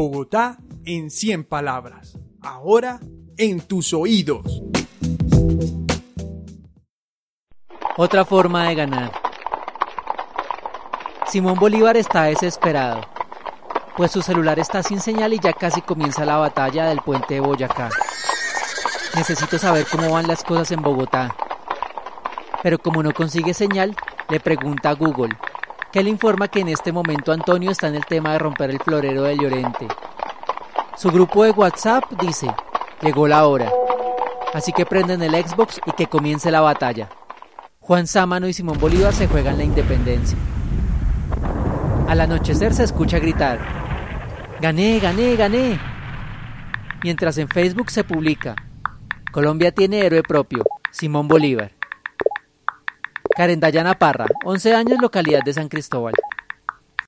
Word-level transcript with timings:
Bogotá 0.00 0.56
en 0.86 1.10
100 1.10 1.44
palabras. 1.44 2.16
Ahora 2.40 3.00
en 3.36 3.60
tus 3.60 3.92
oídos. 3.92 4.62
Otra 7.98 8.24
forma 8.24 8.66
de 8.66 8.76
ganar. 8.76 9.12
Simón 11.26 11.58
Bolívar 11.58 11.98
está 11.98 12.22
desesperado, 12.22 13.02
pues 13.94 14.10
su 14.10 14.22
celular 14.22 14.58
está 14.58 14.82
sin 14.82 15.00
señal 15.00 15.34
y 15.34 15.38
ya 15.38 15.52
casi 15.52 15.82
comienza 15.82 16.24
la 16.24 16.38
batalla 16.38 16.86
del 16.86 17.02
puente 17.02 17.34
de 17.34 17.40
Boyacá. 17.40 17.90
Necesito 19.16 19.58
saber 19.58 19.86
cómo 19.86 20.12
van 20.12 20.26
las 20.26 20.42
cosas 20.42 20.70
en 20.70 20.80
Bogotá. 20.80 21.36
Pero 22.62 22.78
como 22.78 23.02
no 23.02 23.12
consigue 23.12 23.52
señal, 23.52 23.94
le 24.30 24.40
pregunta 24.40 24.88
a 24.88 24.94
Google, 24.94 25.36
que 25.92 26.02
le 26.02 26.10
informa 26.10 26.48
que 26.48 26.60
en 26.60 26.68
este 26.68 26.92
momento 26.92 27.32
Antonio 27.32 27.70
está 27.70 27.88
en 27.88 27.96
el 27.96 28.04
tema 28.04 28.32
de 28.32 28.38
romper 28.38 28.70
el 28.70 28.78
florero 28.78 29.22
de 29.22 29.36
Llorente. 29.36 29.88
Su 30.96 31.10
grupo 31.10 31.44
de 31.44 31.50
WhatsApp 31.50 32.04
dice, 32.20 32.52
llegó 33.02 33.26
la 33.26 33.46
hora, 33.46 33.70
así 34.54 34.72
que 34.72 34.86
prenden 34.86 35.22
el 35.22 35.34
Xbox 35.34 35.80
y 35.86 35.92
que 35.92 36.06
comience 36.06 36.50
la 36.50 36.60
batalla. 36.60 37.08
Juan 37.80 38.06
Sámano 38.06 38.46
y 38.46 38.52
Simón 38.52 38.78
Bolívar 38.78 39.12
se 39.12 39.26
juegan 39.26 39.58
la 39.58 39.64
independencia. 39.64 40.38
Al 42.06 42.20
anochecer 42.20 42.74
se 42.74 42.84
escucha 42.84 43.18
gritar, 43.18 43.58
gané, 44.60 45.00
gané, 45.00 45.36
gané. 45.36 45.80
Mientras 47.02 47.38
en 47.38 47.48
Facebook 47.48 47.90
se 47.90 48.04
publica, 48.04 48.54
Colombia 49.32 49.72
tiene 49.72 50.04
héroe 50.04 50.22
propio, 50.22 50.64
Simón 50.92 51.26
Bolívar. 51.26 51.79
Karen 53.40 53.58
Dayana 53.58 53.94
Parra, 53.94 54.26
11 54.44 54.74
años, 54.74 54.98
localidad 55.00 55.40
de 55.42 55.54
San 55.54 55.70
Cristóbal. 55.70 56.12